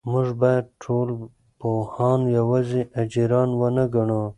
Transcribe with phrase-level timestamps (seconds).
[0.11, 4.23] موږ باید ټولنپوهان یوازې اجیران ونه ګڼو.